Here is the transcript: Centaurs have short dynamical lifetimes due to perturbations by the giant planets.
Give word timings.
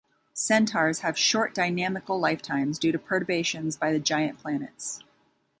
Centaurs 0.33 1.01
have 1.01 1.15
short 1.15 1.53
dynamical 1.53 2.19
lifetimes 2.19 2.79
due 2.79 2.91
to 2.91 2.97
perturbations 2.97 3.77
by 3.77 3.93
the 3.93 3.99
giant 3.99 4.39
planets. 4.39 5.03